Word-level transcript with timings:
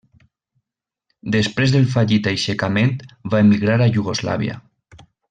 Després 1.35 1.75
del 1.75 1.85
fallit 1.93 2.29
aixecament 2.33 2.95
va 3.35 3.43
emigrar 3.47 3.77
a 3.81 3.89
Iugoslàvia. 3.99 4.57